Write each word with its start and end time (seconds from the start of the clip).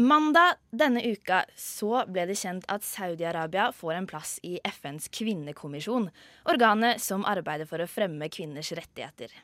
Mandag 0.00 0.54
denne 0.70 1.02
uka 1.04 1.42
så 1.60 2.06
ble 2.08 2.22
det 2.30 2.38
kjent 2.40 2.64
at 2.72 2.84
Saudi-Arabia 2.86 3.66
får 3.76 3.98
en 3.98 4.06
plass 4.08 4.38
i 4.48 4.54
FNs 4.64 5.10
kvinnekommisjon, 5.12 6.06
organet 6.48 7.02
som 7.04 7.26
arbeider 7.28 7.68
for 7.68 7.84
å 7.84 7.88
fremme 7.90 8.30
kvinners 8.32 8.70
rettigheter. 8.78 9.34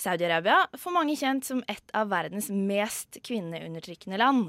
Saudi-Arabia 0.00 0.62
får 0.80 0.94
mange 0.96 1.16
kjent 1.20 1.44
som 1.44 1.60
et 1.68 1.92
av 1.92 2.08
verdens 2.08 2.48
mest 2.48 3.18
kvinneundertrykkende 3.20 4.20
land. 4.22 4.48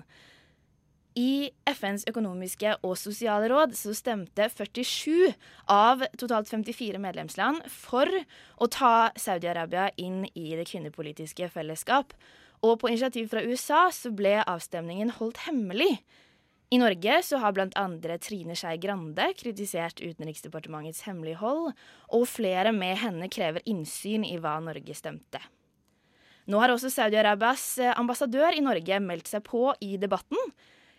I 1.20 1.52
FNs 1.68 2.08
økonomiske 2.08 2.78
og 2.80 2.96
sosiale 3.02 3.50
råd 3.52 3.76
så 3.76 3.92
stemte 3.98 4.48
47 4.48 5.34
av 5.76 6.06
totalt 6.16 6.48
54 6.54 7.04
medlemsland 7.04 7.68
for 7.68 8.08
å 8.08 8.70
ta 8.72 9.12
Saudi-Arabia 9.20 9.90
inn 10.00 10.24
i 10.40 10.54
det 10.56 10.70
kvinnepolitiske 10.72 11.52
fellesskap. 11.52 12.16
Og 12.64 12.78
på 12.80 12.90
initiativ 12.92 13.28
fra 13.32 13.44
USA 13.44 13.86
så 13.92 14.12
ble 14.16 14.38
avstemningen 14.48 15.12
holdt 15.18 15.44
hemmelig. 15.48 15.98
I 16.74 16.80
Norge 16.82 17.20
så 17.28 17.38
har 17.44 17.54
bl.a. 17.54 17.88
Trine 18.24 18.56
Skei 18.58 18.80
Grande 18.82 19.28
kritisert 19.38 20.00
Utenriksdepartementets 20.02 21.04
hemmelighold, 21.06 21.74
og 22.10 22.24
flere 22.32 22.72
med 22.74 22.98
henne 23.04 23.28
krever 23.30 23.62
innsyn 23.70 24.26
i 24.26 24.40
hva 24.42 24.56
Norge 24.64 24.96
stemte. 24.98 25.44
Nå 26.50 26.60
har 26.60 26.74
også 26.74 26.90
Saudi-Arabias 26.92 27.68
eh, 27.80 27.94
ambassadør 28.00 28.56
i 28.58 28.64
Norge 28.64 28.98
meldt 29.04 29.30
seg 29.32 29.46
på 29.48 29.70
i 29.84 29.94
debatten. 30.02 30.40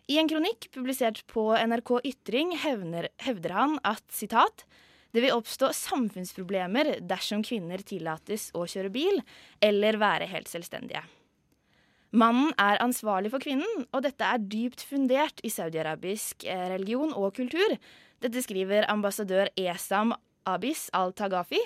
I 0.08 0.20
en 0.20 0.28
kronikk 0.28 0.68
publisert 0.72 1.22
på 1.32 1.50
NRK 1.56 1.96
Ytring 2.04 2.54
hevner, 2.60 3.10
hevder 3.24 3.56
han 3.56 3.76
at 3.88 4.04
citat, 4.12 4.66
det 5.14 5.22
vil 5.22 5.34
oppstå 5.36 5.72
samfunnsproblemer 5.74 6.96
dersom 7.06 7.44
kvinner 7.46 7.82
tillates 7.86 8.48
å 8.54 8.64
kjøre 8.68 8.90
bil 8.94 9.20
eller 9.62 10.00
være 10.00 10.26
helt 10.32 10.50
selvstendige. 10.50 11.04
Mannen 12.14 12.52
er 12.62 12.78
ansvarlig 12.78 13.32
for 13.32 13.42
kvinnen, 13.42 13.86
og 13.90 14.04
dette 14.06 14.22
er 14.22 14.42
dypt 14.42 14.84
fundert 14.86 15.40
i 15.42 15.50
saudi-arabisk 15.50 16.46
eh, 16.46 16.68
religion 16.70 17.10
og 17.10 17.32
kultur. 17.34 17.74
Dette 18.22 18.42
skriver 18.44 18.86
ambassadør 18.92 19.50
Esam 19.58 20.14
Abis 20.46 20.86
al-Tagafi. 20.94 21.58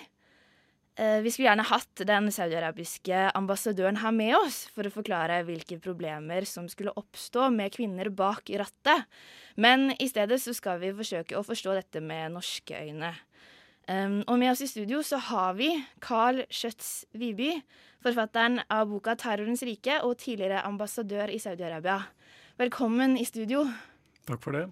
Eh, 0.99 1.21
vi 1.23 1.31
skulle 1.31 1.51
gjerne 1.51 1.69
hatt 1.69 2.03
den 2.09 2.33
saudi-arabiske 2.33 3.29
ambassadøren 3.39 4.01
her 4.01 4.15
med 4.17 4.39
oss 4.41 4.65
for 4.73 4.89
å 4.89 4.95
forklare 4.95 5.43
hvilke 5.47 5.79
problemer 5.85 6.49
som 6.49 6.67
skulle 6.73 6.97
oppstå 6.97 7.51
med 7.55 7.77
kvinner 7.77 8.09
bak 8.09 8.49
rattet. 8.49 9.05
Men 9.61 9.93
i 10.01 10.09
stedet 10.09 10.41
så 10.43 10.57
skal 10.57 10.81
vi 10.81 10.97
forsøke 10.97 11.37
å 11.37 11.45
forstå 11.47 11.77
dette 11.77 12.03
med 12.03 12.35
norske 12.35 12.73
øyne. 12.89 13.13
Um, 13.89 14.21
og 14.29 14.37
med 14.37 14.51
oss 14.53 14.61
i 14.61 14.69
studio 14.69 14.99
så 15.01 15.17
har 15.31 15.55
vi 15.57 15.71
Carl 16.05 16.43
Schjøtz 16.53 17.07
Viby, 17.17 17.55
forfatteren 18.05 18.61
av 18.69 18.91
boka 18.91 19.15
'Terrorens 19.17 19.65
rike' 19.65 20.03
og 20.05 20.19
tidligere 20.21 20.61
ambassadør 20.61 21.33
i 21.33 21.39
Saudi-Arabia. 21.41 22.03
Velkommen 22.59 23.17
i 23.17 23.25
studio. 23.25 23.65
Takk 24.29 24.43
for 24.45 24.53
det. 24.53 24.67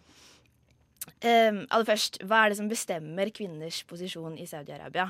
Um, 1.24 1.64
aller 1.70 1.86
først, 1.88 2.20
hva 2.28 2.44
er 2.44 2.52
det 2.52 2.58
som 2.58 2.68
bestemmer 2.68 3.32
kvinners 3.32 3.80
posisjon 3.88 4.36
i 4.36 4.44
Saudi-Arabia? 4.44 5.08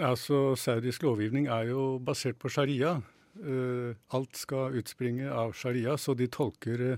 Altså, 0.00 0.54
Saudisk 0.54 1.02
lovgivning 1.02 1.48
er 1.48 1.70
jo 1.72 1.98
basert 2.04 2.36
på 2.36 2.52
sharia. 2.52 2.98
Uh, 3.40 3.96
alt 4.12 4.36
skal 4.36 4.76
utspringe 4.76 5.24
av 5.24 5.56
sharia, 5.56 5.96
så 5.96 6.12
de 6.12 6.28
tolker 6.28 6.84
uh, 6.92 6.96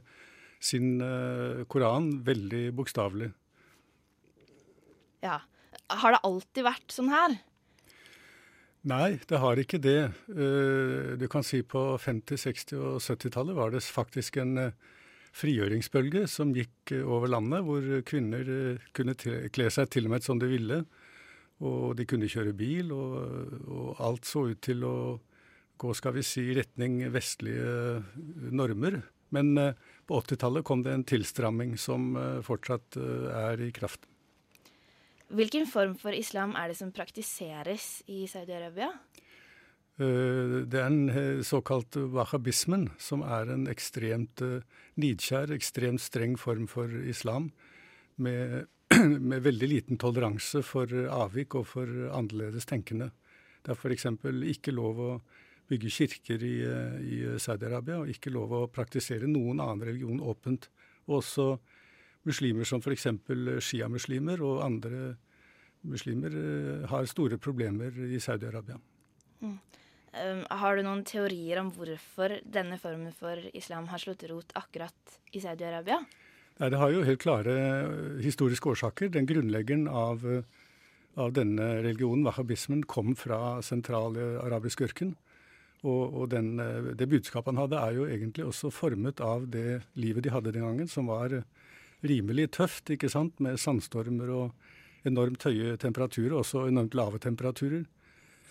sin 0.59 0.99
uh, 0.99 1.63
koran 1.71 2.11
veldig 2.27 2.73
bokstavelig. 2.75 3.31
Ja. 5.25 5.41
Har 5.89 6.15
det 6.15 6.23
alltid 6.27 6.67
vært 6.67 6.95
sånn 6.95 7.13
her? 7.13 7.39
Nei, 8.85 9.17
det 9.31 9.41
har 9.41 9.61
ikke 9.61 9.81
det. 9.81 10.01
Eh, 10.29 11.15
du 11.17 11.25
kan 11.33 11.45
si 11.47 11.63
på 11.65 11.95
50-, 11.97 12.37
60- 12.37 12.83
og 12.83 12.99
70-tallet 13.01 13.57
var 13.57 13.73
det 13.73 13.81
faktisk 13.81 14.37
en 14.43 14.59
eh, 14.61 14.77
frigjøringsbølge 15.35 16.27
som 16.29 16.53
gikk 16.53 16.93
eh, 16.93 17.01
over 17.01 17.33
landet, 17.33 17.65
hvor 17.65 17.87
kvinner 18.05 18.45
kunne 18.97 19.17
kle 19.17 19.71
seg 19.73 19.89
til 19.89 20.11
og 20.11 20.15
med 20.15 20.27
som 20.27 20.41
de 20.41 20.53
ville. 20.53 20.83
Og 21.65 21.95
de 21.97 22.05
kunne 22.05 22.29
kjøre 22.29 22.53
bil, 22.59 22.93
og, 22.93 23.17
og 23.73 24.05
alt 24.05 24.29
så 24.29 24.45
ut 24.51 24.61
til 24.65 24.85
å 24.85 24.97
gå 25.81 25.93
skal 25.97 26.19
vi 26.19 26.25
si, 26.27 26.45
retning 26.53 26.99
vestlige 27.15 28.03
normer. 28.53 29.01
Men 29.35 29.55
på 30.05 30.19
80-tallet 30.21 30.67
kom 30.67 30.83
det 30.85 30.93
en 30.93 31.07
tilstramming 31.09 31.79
som 31.81 32.13
fortsatt 32.45 32.99
er 32.99 33.63
i 33.65 33.71
kraft. 33.75 34.05
Hvilken 35.35 35.67
form 35.67 35.97
for 35.99 36.15
islam 36.15 36.55
er 36.55 36.71
det 36.71 36.79
som 36.79 36.93
praktiseres 36.95 38.05
i 38.07 38.23
Saudi-Arabia? 38.31 38.93
Eh, 39.99 40.63
det 40.67 40.79
er 40.79 40.87
en 40.87 41.09
eh, 41.11 41.43
såkalt 41.47 41.97
wahhabismen, 42.15 42.89
som 42.99 43.23
er 43.23 43.51
en 43.55 43.67
ekstremt 43.71 44.43
eh, 44.43 44.63
nidkjær, 44.99 45.51
ekstremt 45.55 46.03
streng 46.03 46.35
form 46.39 46.69
for 46.71 46.91
islam. 47.07 47.53
Med, 48.17 48.67
med 49.31 49.43
veldig 49.43 49.71
liten 49.71 49.99
toleranse 49.99 50.63
for 50.67 50.91
avvik 50.91 51.55
og 51.59 51.67
for 51.67 51.91
annerledes 52.15 52.67
tenkende. 52.71 53.11
Det 53.63 53.75
er 53.75 53.81
f.eks. 53.81 54.07
ikke 54.55 54.75
lov 54.75 55.01
å 55.03 55.13
bygge 55.71 55.91
kirker 55.91 56.43
i, 56.47 56.57
i 57.11 57.21
Saudi-Arabia, 57.41 58.03
og 58.03 58.11
ikke 58.13 58.31
lov 58.35 58.53
å 58.53 58.67
praktisere 58.71 59.27
noen 59.31 59.63
annen 59.65 59.87
religion 59.89 60.21
åpent. 60.21 60.69
Og 61.09 61.23
også 61.23 61.55
muslimer 62.29 62.69
som 62.69 62.83
f.eks. 62.83 63.09
sjiamuslimer 63.65 64.43
og 64.45 64.63
andre 64.67 65.15
muslimer 65.89 66.35
eh, 66.41 66.89
har 66.91 67.07
store 67.11 67.39
problemer 67.39 67.95
i 68.09 68.21
Saudi-Arabia. 68.21 68.79
Mm. 69.45 69.57
Um, 70.15 70.43
har 70.47 70.77
du 70.77 70.85
noen 70.87 71.03
teorier 71.07 71.59
om 71.59 71.73
hvorfor 71.75 72.37
denne 72.47 72.79
formen 72.79 73.15
for 73.17 73.41
islam 73.53 73.89
har 73.91 73.99
slått 73.99 74.23
rot 74.31 74.53
akkurat 74.55 75.17
i 75.35 75.43
Saudi-Arabia? 75.43 76.05
Nei, 76.61 76.69
Det 76.71 76.79
har 76.79 76.93
jo 76.95 77.03
helt 77.07 77.23
klare 77.23 77.57
eh, 77.59 78.23
historiske 78.23 78.71
årsaker. 78.71 79.11
Den 79.11 79.27
grunnleggeren 79.27 79.89
av, 79.91 80.23
eh, 80.23 80.47
av 81.19 81.35
denne 81.35 81.83
religionen, 81.83 82.25
wahhabismen, 82.29 82.87
kom 82.87 83.17
fra 83.19 83.61
sentrale 83.63 84.37
arabisk 84.45 84.87
ørken. 84.87 85.17
Og, 85.85 86.15
og 86.15 86.31
den, 86.33 86.55
det 86.97 87.11
budskapet 87.11 87.53
han 87.53 87.61
hadde, 87.61 87.77
er 87.77 87.99
jo 87.99 88.07
egentlig 88.09 88.47
også 88.47 88.71
formet 88.73 89.19
av 89.21 89.51
det 89.53 89.83
livet 90.01 90.25
de 90.25 90.31
hadde 90.33 90.55
den 90.55 90.65
gangen, 90.65 90.89
som 90.89 91.11
var 91.13 91.43
rimelig 92.05 92.55
tøft, 92.57 92.89
ikke 92.95 93.11
sant, 93.13 93.37
med 93.45 93.61
sandstormer 93.61 94.31
og 94.33 94.71
enormt 95.09 95.45
høye 95.47 95.77
temperaturer, 95.81 96.37
også 96.39 96.67
enormt 96.69 96.97
lave 96.97 97.21
temperaturer. 97.23 97.85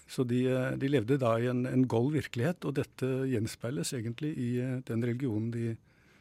Så 0.08 0.26
de, 0.28 0.44
de 0.78 0.90
levde 0.92 1.18
da 1.22 1.36
i 1.40 1.48
en, 1.50 1.66
en 1.66 1.86
gold 1.90 2.12
virkelighet, 2.14 2.66
og 2.68 2.76
dette 2.78 3.08
gjenspeiles 3.32 3.94
egentlig 3.96 4.34
i 4.36 4.50
eh, 4.62 4.80
den 4.86 5.06
religionen 5.06 5.50
de 5.54 5.74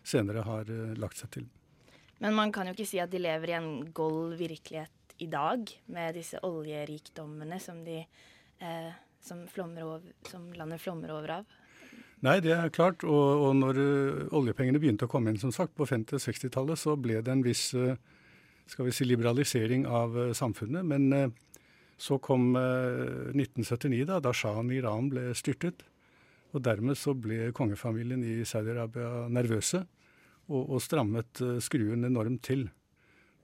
senere 0.06 0.44
har 0.46 0.70
uh, 0.70 0.94
lagt 0.98 1.20
seg 1.20 1.30
til. 1.34 1.48
Men 2.22 2.36
man 2.38 2.52
kan 2.54 2.68
jo 2.68 2.74
ikke 2.76 2.86
si 2.86 3.00
at 3.02 3.10
de 3.10 3.20
lever 3.22 3.52
i 3.52 3.58
en 3.58 3.72
gold 3.94 4.36
virkelighet 4.38 5.16
i 5.22 5.28
dag, 5.30 5.66
med 5.94 6.16
disse 6.16 6.38
oljerikdommene 6.46 7.58
som, 7.62 7.82
de, 7.86 8.00
eh, 8.62 8.94
som, 9.22 9.42
over, 9.58 10.06
som 10.30 10.48
landet 10.56 10.82
flommer 10.82 11.12
over 11.14 11.36
av? 11.40 11.58
Nei, 12.22 12.38
det 12.42 12.54
er 12.54 12.70
klart. 12.74 13.02
Og, 13.02 13.46
og 13.48 13.52
når 13.58 13.82
uh, 13.82 14.24
oljepengene 14.38 14.80
begynte 14.82 15.08
å 15.08 15.12
komme 15.12 15.34
inn, 15.34 15.42
som 15.42 15.54
sagt, 15.54 15.74
på 15.78 15.86
50- 15.90 16.18
og 16.18 16.22
60-tallet, 16.22 16.78
så 16.78 16.94
ble 16.98 17.18
det 17.18 17.34
en 17.34 17.44
viss 17.44 17.68
uh, 17.74 17.98
skal 18.70 18.88
vi 18.88 18.94
si, 18.94 19.06
liberalisering 19.08 19.86
av 19.86 20.18
uh, 20.18 20.32
samfunnet. 20.36 20.86
Men 20.86 21.32
så 22.02 22.18
kom 22.18 22.56
1979, 22.56 24.04
da, 24.08 24.18
da 24.18 24.32
sjahen 24.34 24.72
i 24.72 24.80
Iran 24.80 25.10
ble 25.12 25.28
styrtet. 25.38 25.84
Og 26.52 26.64
dermed 26.64 26.98
så 26.98 27.14
ble 27.14 27.52
kongefamilien 27.54 28.24
i 28.26 28.40
Saudi-Arabia 28.48 29.28
nervøse 29.30 29.84
og, 30.48 30.64
og 30.64 30.82
strammet 30.82 31.40
skruen 31.62 32.08
enormt 32.08 32.42
til. 32.48 32.66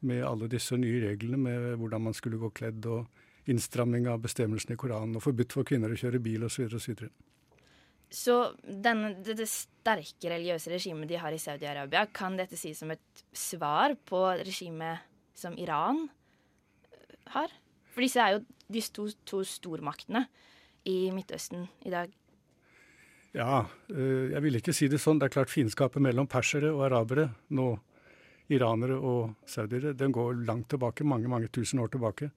Med 0.09 0.25
alle 0.27 0.49
disse 0.51 0.75
nye 0.79 1.05
reglene 1.07 1.39
med 1.39 1.69
hvordan 1.79 2.09
man 2.09 2.17
skulle 2.19 2.41
gå 2.43 2.51
kledd, 2.59 2.89
og 2.91 3.07
innstramming 3.49 4.09
av 4.09 4.21
bestemmelsene 4.23 4.77
i 4.77 4.81
Koranen, 4.81 5.17
og 5.17 5.25
forbudt 5.25 5.57
for 5.57 5.69
kvinner 5.69 5.93
å 5.93 5.99
kjøre 5.99 6.21
bil 6.23 6.45
osv. 6.49 6.69
osv. 6.77 7.07
Så 8.09 8.37
denne, 8.65 9.13
det 9.25 9.49
sterke 9.51 10.31
religiøse 10.33 10.73
regimet 10.73 11.11
de 11.11 11.19
har 11.21 11.35
i 11.35 11.41
Saudi-Arabia, 11.41 12.07
kan 12.13 12.37
dette 12.39 12.57
sies 12.61 12.81
som 12.81 12.93
et 12.93 13.25
svar 13.37 13.97
på 14.09 14.23
regimet 14.41 15.05
som 15.39 15.57
Iran 15.59 16.05
øh, 16.07 17.17
har? 17.35 17.53
For 17.95 18.05
disse 18.05 18.23
er 18.23 18.37
jo 18.37 18.45
de 18.69 18.83
to, 18.95 19.09
to 19.27 19.43
stormaktene 19.47 20.27
i 20.89 21.11
Midtøsten 21.15 21.69
i 21.87 21.93
dag. 21.93 22.11
Ja, 23.35 23.65
øh, 23.91 24.31
jeg 24.33 24.43
vil 24.43 24.59
ikke 24.59 24.75
si 24.75 24.89
det 24.89 25.01
sånn. 25.03 25.21
Det 25.21 25.29
er 25.29 25.37
klart 25.37 25.53
fiendskapet 25.53 26.03
mellom 26.03 26.29
persere 26.31 26.73
og 26.73 26.87
arabere 26.89 27.29
nå, 27.55 27.75
iranere 28.49 28.97
og 28.97 29.35
saudiere, 29.47 29.93
den 29.93 30.13
går 30.13 30.41
langt 30.49 30.71
tilbake, 30.73 31.05
mange, 31.05 31.29
mange 31.29 31.51
tusen 31.53 31.83
år 31.83 31.93
tilbake. 31.93 32.31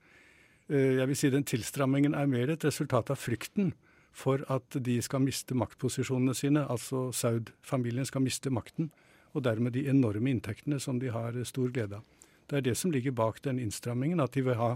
Øh, 0.69 0.97
jeg 0.99 1.07
vil 1.07 1.17
si 1.17 1.31
den 1.31 1.47
tilstrammingen 1.47 2.13
er 2.13 2.27
mer 2.27 2.51
et 2.51 2.65
resultat 2.67 3.13
av 3.13 3.19
frykten 3.19 3.73
for 4.11 4.43
at 4.51 4.75
de 4.83 4.97
skal 5.01 5.23
miste 5.23 5.55
maktposisjonene 5.55 6.35
sine, 6.35 6.65
altså 6.67 7.09
Saud-familien 7.15 8.05
skal 8.05 8.25
miste 8.25 8.51
makten, 8.51 8.91
og 9.31 9.45
dermed 9.47 9.71
de 9.71 9.87
enorme 9.87 10.33
inntektene 10.33 10.79
som 10.83 10.99
de 10.99 11.13
har 11.15 11.37
stor 11.47 11.71
glede 11.71 12.01
av. 12.01 12.20
Det 12.51 12.59
er 12.59 12.65
det 12.65 12.75
som 12.75 12.91
ligger 12.91 13.15
bak 13.15 13.39
den 13.45 13.61
innstrammingen, 13.63 14.19
at 14.19 14.35
de 14.35 14.43
vil 14.43 14.59
ha 14.59 14.73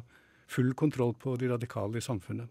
full 0.47 0.71
kontroll 0.79 1.11
på 1.19 1.35
de 1.35 1.49
radikale 1.51 1.99
i 1.99 2.03
samfunnet. 2.05 2.47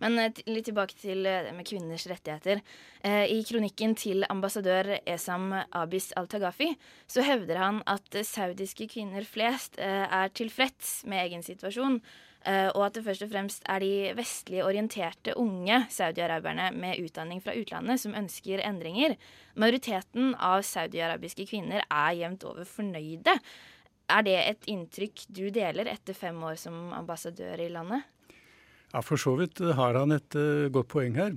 Men 0.00 0.18
eh, 0.22 0.40
litt 0.48 0.68
tilbake 0.68 0.96
til 0.96 1.26
det 1.26 1.52
med 1.56 1.66
kvinners 1.68 2.06
rettigheter. 2.08 2.62
Eh, 3.04 3.26
I 3.34 3.42
kronikken 3.44 3.96
til 3.98 4.24
ambassadør 4.30 4.94
Esam 5.02 5.50
Abis 5.76 6.12
al-Tagafi 6.16 6.70
så 7.10 7.24
hevder 7.26 7.60
han 7.60 7.82
at 7.90 8.20
saudiske 8.24 8.88
kvinner 8.92 9.26
flest 9.28 9.76
eh, 9.82 10.06
er 10.06 10.32
tilfreds 10.32 11.02
med 11.04 11.26
egen 11.26 11.44
situasjon. 11.44 12.00
Og 12.46 12.78
at 12.86 12.94
det 12.94 13.02
først 13.04 13.24
og 13.26 13.32
fremst 13.32 13.64
er 13.68 13.82
de 13.82 14.12
vestlig 14.16 14.60
orienterte 14.64 15.34
unge 15.36 15.80
saudi-araberne 15.92 16.68
med 16.72 17.02
utdanning 17.02 17.42
fra 17.44 17.52
utlandet 17.58 18.00
som 18.00 18.14
ønsker 18.16 18.62
endringer. 18.64 19.16
Majoriteten 19.58 20.30
av 20.38 20.62
saudi-arabiske 20.64 21.48
kvinner 21.50 21.82
er 21.82 22.14
jevnt 22.16 22.46
over 22.48 22.64
fornøyde. 22.64 23.34
Er 24.08 24.24
det 24.24 24.36
et 24.38 24.70
inntrykk 24.72 25.26
du 25.28 25.48
deler 25.52 25.90
etter 25.92 26.16
fem 26.16 26.38
år 26.48 26.56
som 26.60 26.94
ambassadør 26.96 27.60
i 27.60 27.68
landet? 27.72 28.06
Ja, 28.94 29.02
For 29.04 29.20
så 29.20 29.34
vidt 29.36 29.60
har 29.60 29.98
han 30.00 30.14
et 30.16 30.36
uh, 30.38 30.68
godt 30.72 30.88
poeng 30.94 31.18
her. 31.18 31.36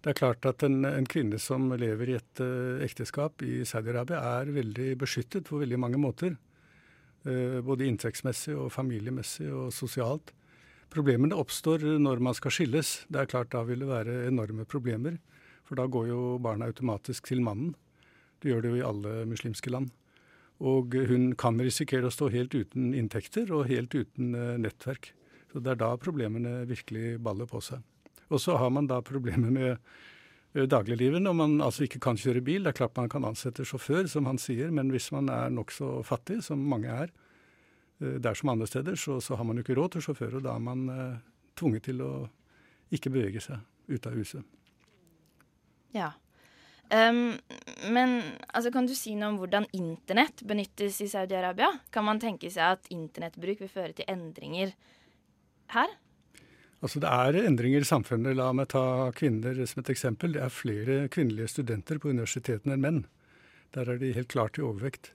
Det 0.00 0.14
er 0.14 0.16
klart 0.16 0.46
at 0.48 0.64
en, 0.64 0.80
en 0.88 1.04
kvinne 1.08 1.36
som 1.42 1.68
lever 1.76 2.08
i 2.12 2.16
et 2.16 2.40
uh, 2.40 2.80
ekteskap 2.86 3.44
i 3.44 3.60
Saudi-Arabia, 3.68 4.22
er 4.40 4.54
veldig 4.54 4.94
beskyttet 5.02 5.44
på 5.50 5.60
veldig 5.60 5.80
mange 5.82 6.00
måter. 6.00 6.38
Uh, 7.26 7.60
både 7.64 7.86
inntektsmessig 7.88 8.54
og 8.56 8.70
familiemessig 8.72 9.50
og 9.52 9.74
sosialt. 9.76 10.32
Problemene 10.90 11.36
oppstår 11.38 11.84
når 12.00 12.22
man 12.24 12.34
skal 12.34 12.54
skilles. 12.54 13.04
Det 13.08 13.20
er 13.20 13.30
klart 13.30 13.52
Da 13.52 13.62
vil 13.68 13.84
det 13.84 13.90
være 13.90 14.26
enorme 14.28 14.64
problemer. 14.64 15.18
For 15.68 15.78
da 15.78 15.86
går 15.86 16.08
jo 16.08 16.38
barna 16.42 16.66
automatisk 16.66 17.28
til 17.30 17.44
mannen. 17.46 17.76
Det 18.40 18.50
gjør 18.50 18.62
det 18.64 18.70
jo 18.72 18.80
i 18.80 18.88
alle 18.88 19.12
muslimske 19.30 19.70
land. 19.70 19.92
Og 20.60 20.96
hun 21.08 21.30
kan 21.38 21.60
risikere 21.60 22.08
å 22.08 22.12
stå 22.12 22.28
helt 22.34 22.54
uten 22.56 22.90
inntekter 22.96 23.52
og 23.54 23.68
helt 23.70 23.94
uten 23.94 24.34
nettverk. 24.60 25.12
Så 25.52 25.60
Det 25.62 25.70
er 25.70 25.78
da 25.78 25.96
problemene 25.96 26.66
virkelig 26.66 27.20
baller 27.22 27.46
på 27.46 27.60
seg. 27.62 27.82
Og 28.30 28.40
så 28.40 28.56
har 28.56 28.70
man 28.70 28.86
da 28.86 29.00
problemer 29.02 29.50
med 29.50 29.70
eh, 29.72 29.78
dagliglivet 30.54 31.22
når 31.22 31.34
man 31.36 31.60
altså 31.62 31.84
ikke 31.86 32.00
kan 32.02 32.18
kjøre 32.18 32.42
bil. 32.42 32.64
Det 32.64 32.72
er 32.72 32.78
klart 32.80 32.96
man 32.98 33.10
kan 33.10 33.26
ansette 33.26 33.64
sjåfør, 33.66 34.08
som 34.10 34.26
han 34.26 34.38
sier, 34.38 34.72
men 34.74 34.90
hvis 34.90 35.10
man 35.14 35.30
er 35.30 35.52
nokså 35.54 36.00
fattig, 36.06 36.40
som 36.46 36.58
mange 36.58 36.90
er, 36.90 37.12
eh, 38.02 38.18
der 38.18 38.34
som 38.34 38.50
andre 38.52 38.66
steder, 38.66 38.98
så, 38.98 39.20
så, 39.20 39.36
har 39.36 39.44
man 39.46 39.56
jo 39.56 39.66
ikke 39.66 39.78
råd 39.78 39.94
til 39.94 40.08
sjåfør. 40.08 40.40
Og 40.40 40.46
da 40.46 40.56
er 40.56 40.64
man 40.64 40.88
eh, 40.90 41.20
tvunget 41.58 41.86
til 41.90 42.02
å 42.02 42.10
ikke 42.90 43.12
bevege 43.14 43.42
seg 43.44 43.62
ut 43.90 44.06
av 44.06 44.18
huset. 44.18 44.58
Ja. 45.94 46.12
Um, 46.90 47.38
men 47.94 48.16
altså, 48.50 48.72
kan 48.74 48.86
du 48.86 48.96
si 48.98 49.14
noe 49.14 49.30
om 49.30 49.38
hvordan 49.38 49.68
internett 49.78 50.42
benyttes 50.42 50.98
i 51.04 51.10
Saudi-Arabia? 51.10 51.70
Kan 51.94 52.08
man 52.08 52.18
tenke 52.22 52.50
seg 52.50 52.74
at 52.74 52.90
internettbruk 52.90 53.62
vil 53.62 53.70
føre 53.70 53.94
til 53.94 54.10
endringer 54.10 54.74
her? 55.70 55.92
Altså 56.80 57.00
Det 57.00 57.08
er 57.12 57.44
endringer 57.44 57.84
i 57.84 57.88
samfunnet. 57.88 58.36
La 58.38 58.50
meg 58.56 58.70
ta 58.72 59.12
kvinner 59.12 59.58
som 59.68 59.82
et 59.82 59.90
eksempel. 59.92 60.32
Det 60.32 60.44
er 60.44 60.52
flere 60.52 61.00
kvinnelige 61.12 61.52
studenter 61.52 62.00
på 62.00 62.12
universitetene 62.12 62.76
enn 62.76 62.84
menn. 62.84 63.00
Der 63.76 63.88
er 63.88 64.00
de 64.00 64.14
helt 64.16 64.32
klart 64.32 64.58
i 64.58 64.64
overvekt. 64.64 65.12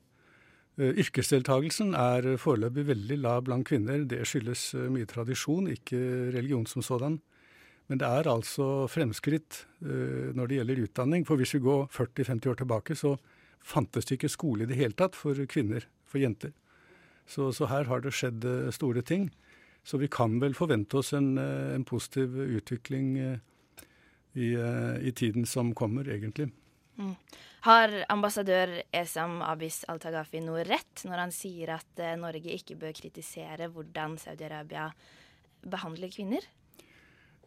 Eh, 0.78 0.92
yrkesdeltagelsen 1.02 1.96
er 1.96 2.36
foreløpig 2.42 2.86
veldig 2.90 3.18
lav 3.24 3.46
blant 3.48 3.66
kvinner. 3.68 4.04
Det 4.06 4.22
skyldes 4.28 4.74
eh, 4.76 4.90
mye 4.92 5.08
tradisjon, 5.10 5.72
ikke 5.72 5.98
religion 6.36 6.68
som 6.70 6.84
sådan. 6.86 7.18
Men 7.88 8.02
det 8.02 8.10
er 8.10 8.30
altså 8.30 8.86
fremskritt 8.90 9.64
eh, 9.82 10.36
når 10.36 10.52
det 10.52 10.60
gjelder 10.60 10.84
utdanning. 10.86 11.26
For 11.26 11.40
hvis 11.40 11.56
vi 11.58 11.64
går 11.66 11.88
40-50 11.96 12.52
år 12.52 12.60
tilbake, 12.62 13.00
så 13.00 13.16
fantes 13.66 14.06
det 14.06 14.20
ikke 14.20 14.30
skole 14.30 14.66
i 14.66 14.70
det 14.70 14.78
hele 14.78 14.94
tatt 14.94 15.18
for 15.18 15.40
kvinner, 15.50 15.88
for 16.06 16.22
jenter. 16.22 16.54
Så, 17.26 17.50
så 17.56 17.66
her 17.72 17.88
har 17.90 18.04
det 18.04 18.14
skjedd 18.14 18.46
store 18.76 19.02
ting. 19.02 19.32
Så 19.86 19.98
vi 20.02 20.08
kan 20.08 20.40
vel 20.42 20.56
forvente 20.58 20.98
oss 20.98 21.14
en, 21.14 21.38
eh, 21.38 21.76
en 21.76 21.84
positiv 21.86 22.40
utvikling 22.42 23.18
eh, 23.20 23.38
i, 24.34 24.54
eh, 24.54 25.08
i, 25.08 25.12
tiden 25.12 25.46
som 25.46 25.76
kommer, 25.76 26.10
egentlig. 26.10 26.50
Mm. 26.98 27.14
Har 27.68 27.94
ambassadør 28.10 28.82
Esam 28.92 29.44
Abis 29.46 29.84
al-Tagafi 29.88 30.42
noe 30.42 30.64
rett 30.66 31.04
når 31.06 31.22
han 31.22 31.34
sier 31.34 31.76
at 31.76 32.02
Norge 32.18 32.54
ikke 32.56 32.78
bør 32.82 32.94
kritisere 32.98 33.70
hvordan 33.74 34.18
Saudi-Arabia 34.22 34.88
behandler 35.62 36.14
kvinner? 36.14 36.46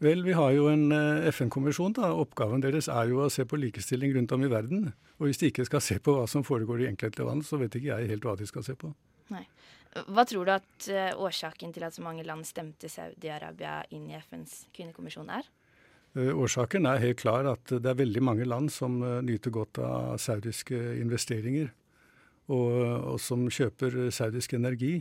Vel, 0.02 0.22
vi 0.22 0.34
har 0.38 0.52
jo 0.54 0.68
en 0.70 0.92
FN-kommisjon. 1.32 1.96
da. 1.98 2.12
Oppgaven 2.14 2.62
deres 2.62 2.90
er 2.90 3.10
jo 3.10 3.24
å 3.24 3.30
se 3.30 3.46
på 3.46 3.58
likestilling 3.58 4.14
rundt 4.14 4.34
om 4.34 4.46
i 4.46 4.50
verden. 4.50 4.92
Og 5.18 5.26
hvis 5.26 5.42
de 5.42 5.50
ikke 5.50 5.66
skal 5.66 5.82
se 5.82 5.98
på 5.98 6.14
hva 6.14 6.26
som 6.30 6.46
foregår 6.46 6.84
i 6.84 6.90
enkelte 6.90 7.26
land, 7.26 7.46
så 7.46 7.58
vet 7.58 7.74
ikke 7.74 7.94
jeg 7.94 8.10
helt 8.14 8.26
hva 8.26 8.36
de 8.38 8.46
skal 8.46 8.66
se 8.66 8.78
på. 8.78 8.92
Nei. 9.34 9.46
Hva 9.96 10.24
tror 10.28 10.44
du 10.44 10.52
at 10.52 10.88
uh, 10.92 11.20
årsaken 11.24 11.72
til 11.72 11.86
at 11.86 11.96
så 11.96 12.04
mange 12.04 12.24
land 12.26 12.44
stemte 12.46 12.90
Saudi-Arabia 12.92 13.80
inn 13.96 14.08
i 14.10 14.18
FNs 14.20 14.66
kvinnekommisjon 14.76 15.30
er? 15.32 15.48
Uh, 16.16 16.32
årsaken 16.36 16.88
er 16.90 17.02
helt 17.02 17.20
klar 17.22 17.48
at 17.48 17.72
det 17.72 17.88
er 17.88 18.00
veldig 18.02 18.22
mange 18.24 18.48
land 18.48 18.70
som 18.72 19.00
uh, 19.02 19.18
nyter 19.24 19.54
godt 19.54 19.80
av 19.82 20.18
saudiske 20.20 20.76
investeringer, 21.00 21.70
og, 22.48 22.74
og, 23.14 23.16
som 23.20 23.46
kjøper 23.52 24.08
saudisk 24.14 24.54
energi. 24.56 24.98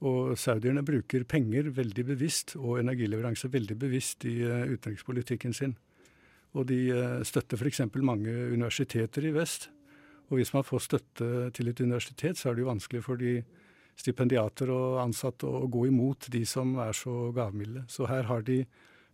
Og 0.00 0.32
saudierne 0.40 0.84
bruker 0.84 1.26
penger 1.28 1.68
veldig 1.76 2.06
bevisst, 2.14 2.54
og 2.56 2.78
energileveranse 2.80 3.50
veldig 3.52 3.76
bevisst 3.82 4.24
i 4.24 4.38
utenrikspolitikken 4.48 5.52
sin. 5.52 5.74
Og 6.56 6.64
de 6.70 6.78
støtter 7.28 7.60
f.eks. 7.60 7.82
mange 8.00 8.32
universiteter 8.32 9.28
i 9.28 9.34
vest. 9.36 9.68
Og 10.30 10.38
hvis 10.38 10.54
man 10.56 10.64
får 10.64 10.86
støtte 10.86 11.50
til 11.52 11.68
et 11.68 11.82
universitet, 11.84 12.40
så 12.40 12.48
er 12.48 12.56
det 12.56 12.64
jo 12.64 12.70
vanskelig 12.70 13.04
for 13.04 13.20
de 13.20 13.42
stipendiater 14.00 14.72
og 14.74 15.00
ansatte 15.04 15.48
å 15.48 15.68
gå 15.70 15.86
imot 15.90 16.30
de 16.32 16.42
som 16.48 16.76
er 16.82 16.96
så 16.96 17.30
gavmilde. 17.36 17.84
Så 17.92 18.08
her 18.10 18.26
har 18.30 18.44
de 18.46 18.64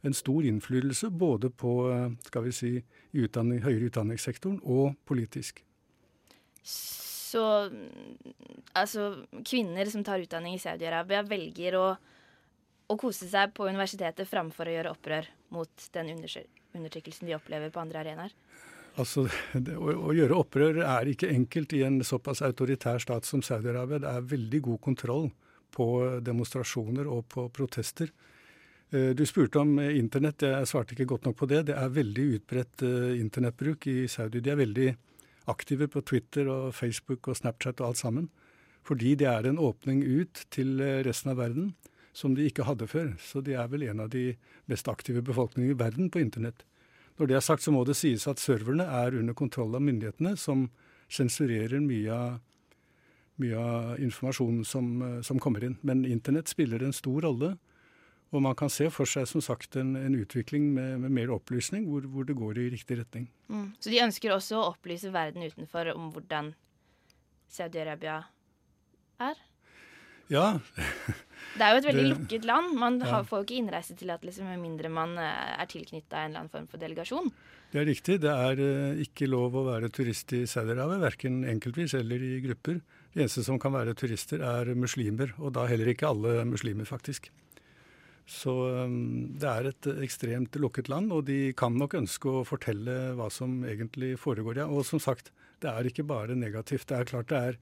en 0.06 0.15
stor 0.15 0.47
innflytelse 0.47 1.11
både 1.11 1.50
på 1.50 1.73
skal 2.29 2.47
vi 2.47 2.53
si, 2.55 2.73
utdanning, 3.17 3.62
høyere 3.65 3.91
utdanningssektoren 3.91 4.61
og 4.62 4.94
politisk. 5.09 5.62
Så 6.67 7.43
altså 8.77 9.09
kvinner 9.44 9.88
som 9.91 10.05
tar 10.06 10.23
utdanning 10.23 10.56
i 10.56 10.62
Saudi-Arabia, 10.62 11.25
velger 11.27 11.79
å, 11.79 11.87
å, 12.87 12.97
kose 12.97 13.29
seg 13.31 13.53
på 13.56 13.67
universitetet 13.69 14.29
framfor 14.31 14.71
å 14.71 14.77
gjøre 14.77 14.94
opprør 14.94 15.29
mot 15.55 15.88
den 15.97 16.15
undertrykkelsen 16.15 17.29
de 17.29 17.37
opplever 17.37 17.73
på 17.75 17.83
andre 17.83 18.05
arenaer? 18.05 18.37
Altså, 18.96 19.26
det, 19.52 19.76
å, 19.76 19.93
å, 20.08 20.12
gjøre 20.16 20.38
opprør 20.40 20.81
er 20.84 21.10
ikke 21.10 21.32
enkelt 21.32 21.75
i 21.76 21.82
en 21.87 22.00
såpass 22.04 22.43
autoritær 22.46 23.02
stat 23.02 23.28
som 23.28 23.43
Saudi-Arabia. 23.44 24.00
Det 24.04 24.12
er 24.12 24.31
veldig 24.32 24.62
god 24.70 24.81
kontroll 24.88 25.28
på 25.76 25.87
demonstrasjoner 26.25 27.08
og 27.10 27.26
på 27.32 27.48
protester. 27.52 28.12
Eh, 28.90 29.10
du 29.19 29.25
spurte 29.28 29.60
om 29.60 29.76
internett. 29.81 30.46
Jeg 30.46 30.70
svarte 30.70 30.96
ikke 30.96 31.10
godt 31.12 31.28
nok 31.28 31.37
på 31.43 31.50
det. 31.50 31.66
Det 31.69 31.76
er 31.76 31.93
veldig 31.93 32.26
utbredt 32.38 32.87
uh, 32.87 33.12
internettbruk 33.19 33.88
i 33.93 33.98
Saudi. 34.08 34.40
De 34.40 34.54
er 34.54 34.62
veldig 34.62 34.88
aktive 35.50 35.88
på 35.90 36.02
Twitter 36.06 36.49
og 36.50 36.75
Facebook 36.75 37.28
og 37.28 37.38
Snapchat 37.38 37.82
og 37.82 37.90
alt 37.90 38.00
sammen. 38.02 38.30
Fordi 38.87 39.16
det 39.18 39.26
er 39.26 39.49
en 39.49 39.59
åpning 39.59 40.02
ut 40.02 40.47
til 40.54 40.80
eh, 40.80 41.02
resten 41.06 41.32
av 41.32 41.40
verden 41.42 41.75
som 42.16 42.35
de 42.37 42.47
ikke 42.49 42.64
hadde 42.64 42.88
før. 42.88 43.12
Så 43.21 43.42
de 43.44 43.56
er 43.59 43.68
vel 43.71 43.85
en 43.90 44.04
av 44.06 44.11
de 44.14 44.30
mest 44.71 44.88
aktive 44.88 45.25
befolkningene 45.26 45.75
i 45.75 45.78
verden 45.78 46.11
på 46.11 46.23
internett. 46.23 46.64
Når 47.16 47.30
det 47.30 47.37
er 47.38 47.44
sagt, 47.44 47.64
så 47.64 47.73
må 47.73 47.85
det 47.88 47.96
sies 47.96 48.26
at 48.28 48.42
serverne 48.42 48.85
er 48.85 49.16
under 49.16 49.37
kontroll 49.37 49.75
av 49.76 49.85
myndighetene, 49.85 50.35
som 50.37 50.66
sensurerer 51.12 51.80
mye 51.80 52.12
av, 52.12 52.35
mye 53.40 53.62
av 53.62 54.02
informasjonen 54.02 54.66
som, 54.68 54.90
eh, 55.02 55.23
som, 55.25 55.40
kommer 55.40 55.64
inn. 55.64 55.78
Men 55.82 56.04
internett 56.04 56.52
spiller 56.52 56.82
en 56.85 56.96
stor 56.96 57.25
rolle. 57.25 57.56
Og 58.35 58.42
man 58.42 58.56
kan 58.58 58.68
se 58.73 58.88
for 58.90 59.08
seg 59.08 59.28
som 59.30 59.40
sagt 59.44 59.78
en, 59.78 59.94
en 59.96 60.16
utvikling 60.18 60.73
med, 60.75 60.99
med, 61.04 61.14
mer 61.14 61.32
opplysning, 61.32 61.87
hvor, 61.88 62.04
hvor, 62.11 62.26
det 62.26 62.37
går 62.37 62.58
i 62.58 62.70
riktig 62.75 62.99
retning. 63.00 63.28
Mm. 63.49 63.68
Så 63.80 63.92
de 63.92 64.02
ønsker 64.02 64.35
også 64.35 64.58
å 64.58 64.70
opplyse 64.73 65.12
verden 65.14 65.46
utenfor 65.46 65.92
om 65.94 66.11
hvordan 66.12 66.50
Saudi-Arabia 67.54 68.25
er? 69.23 69.38
Ja. 70.28 70.58
det 71.56 71.64
er 71.64 71.72
jo 71.72 71.80
et 71.80 71.88
veldig 71.88 72.02
det, 72.04 72.10
lukket 72.12 72.46
land. 72.48 72.75
Man 72.78 72.98
ja. 73.00 73.20
får 73.26 73.40
jo 73.40 73.46
ikke 73.46 73.60
innreisetillatelse 73.60 74.44
med 74.46 74.60
mindre 74.62 74.90
man 74.92 75.16
eh, 75.20 75.54
er 75.56 75.70
tilknytta 75.70 76.20
en 76.20 76.30
eller 76.30 76.42
annen 76.42 76.52
form 76.52 76.66
for 76.70 76.82
delegasjon. 76.82 77.30
Det 77.72 77.80
er 77.80 77.88
riktig. 77.88 78.18
Det 78.22 78.32
er 78.32 78.60
uh, 78.60 79.00
ikke 79.02 79.28
lov 79.30 79.56
å 79.58 79.64
være 79.66 79.90
turist 79.94 80.32
i 80.36 80.44
Saudi-Arabia, 80.48 81.00
verken 81.02 81.40
enkeltvis 81.48 81.96
eller 81.98 82.22
i 82.22 82.36
grupper. 82.44 82.78
De 83.14 83.25
eneste 83.25 83.42
som 83.46 83.58
kan 83.60 83.75
være 83.75 83.96
turister, 83.98 84.44
er 84.44 84.70
muslimer, 84.78 85.32
og 85.40 85.56
da 85.56 85.66
heller 85.70 85.90
ikke 85.92 86.08
alle 86.10 86.44
muslimer, 86.48 86.88
faktisk. 86.88 87.30
Så 88.26 88.52
um, 88.84 89.34
det 89.38 89.50
er 89.50 89.70
et 89.70 89.88
ekstremt 90.02 90.56
lukket 90.62 90.90
land, 90.90 91.12
og 91.14 91.26
de 91.28 91.54
kan 91.58 91.75
nok 91.78 91.98
ønske 91.98 92.30
å 92.30 92.44
fortelle 92.46 93.14
hva 93.18 93.30
som 93.32 93.60
egentlig 93.66 94.16
foregår. 94.20 94.62
Ja. 94.62 94.68
Og 94.70 94.86
som 94.88 95.02
sagt, 95.02 95.32
det 95.62 95.70
er 95.72 95.88
ikke 95.88 96.06
bare 96.06 96.38
negativt. 96.38 96.88
Det 96.90 96.98
er 96.98 97.10
klart 97.10 97.30
det 97.32 97.42
er 97.50 97.58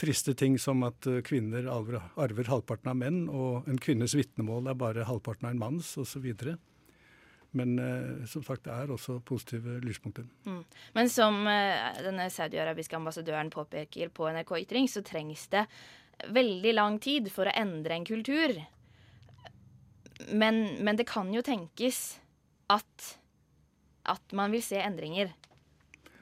triste 0.00 0.34
ting 0.36 0.58
som 0.60 0.84
at 0.86 1.06
eh, 1.08 1.22
kvinner 1.26 1.68
arver 1.70 2.50
halvparten 2.50 2.92
av 2.92 2.98
menn, 3.00 3.26
og 3.32 3.68
en 3.70 3.80
kvinnes 3.80 4.14
vitnemål 4.16 4.70
er 4.70 4.80
bare 4.80 5.06
halvparten 5.08 5.48
av 5.48 5.54
en 5.54 5.62
manns, 5.62 5.92
osv. 6.00 6.26
Men 7.56 7.78
eh, 7.80 8.26
som 8.28 8.44
sagt, 8.44 8.66
det 8.66 8.74
er 8.74 8.92
også 8.92 9.18
positive 9.26 9.78
lyspunkter. 9.84 10.26
Mm. 10.44 10.62
Men 10.96 11.12
som 11.12 11.40
eh, 11.50 12.00
denne 12.04 12.28
saudi-arabiske 12.32 12.98
ambassadøren 12.98 13.52
påpeker 13.52 14.12
på 14.12 14.28
NRK 14.36 14.56
Ytring, 14.64 14.90
så 14.92 15.04
trengs 15.06 15.46
det 15.54 15.64
veldig 16.32 16.74
lang 16.76 17.00
tid 17.02 17.30
for 17.32 17.48
å 17.48 17.56
endre 17.56 17.96
en 17.96 18.08
kultur. 18.08 18.56
men, 20.32 20.62
men, 20.80 20.96
det 20.96 21.08
kan 21.08 21.32
jo 21.32 21.42
tenkes 21.44 22.18
at, 22.72 23.16
at 24.08 24.32
man 24.32 24.52
vil 24.52 24.64
se 24.64 24.80
endringer. 24.80 25.32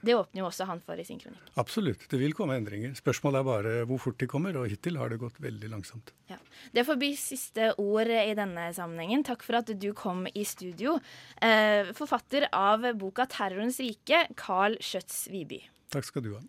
Det 0.04 0.16
åpner 0.16 0.42
jo 0.42 0.48
også 0.48 0.66
han 0.68 0.82
for 0.84 1.00
i 1.00 1.06
sin 1.06 1.20
kronikk. 1.20 1.42
Absolutt, 1.60 2.06
det 2.10 2.20
vil 2.20 2.34
komme 2.36 2.58
endringer. 2.58 2.94
Spørsmålet 2.98 3.40
er 3.40 3.48
bare 3.48 3.74
hvor 3.90 4.02
fort 4.02 4.18
de 4.20 4.28
kommer, 4.30 4.56
og 4.60 4.68
hittil 4.70 4.98
har 5.00 5.12
det 5.12 5.20
gått 5.22 5.40
veldig 5.42 5.70
langsomt. 5.72 6.14
Ja. 6.30 6.38
Det 6.74 6.86
får 6.86 7.00
bli 7.00 7.12
siste 7.18 7.72
ord 7.80 8.10
i 8.12 8.34
denne 8.36 8.70
sammenhengen. 8.76 9.24
Takk 9.26 9.44
for 9.46 9.60
at 9.60 9.72
du 9.80 9.90
kom 9.96 10.26
i 10.32 10.44
studio. 10.48 10.98
Eh, 11.42 11.92
forfatter 11.96 12.48
av 12.52 12.86
boka 13.00 13.26
'Terrorens 13.26 13.80
rike', 13.82 14.26
Carl 14.36 14.76
Schjøtz 14.80 15.28
Viby. 15.32 15.62
Takk 15.90 16.04
skal 16.04 16.22
du 16.22 16.34
ha. 16.34 16.42